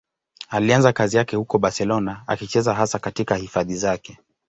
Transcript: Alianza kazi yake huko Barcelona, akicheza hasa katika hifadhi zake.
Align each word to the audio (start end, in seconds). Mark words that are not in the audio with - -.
Alianza 0.49 0.93
kazi 0.93 1.17
yake 1.17 1.35
huko 1.35 1.57
Barcelona, 1.59 2.23
akicheza 2.27 2.73
hasa 2.73 2.99
katika 2.99 3.35
hifadhi 3.35 3.75
zake. 3.75 4.17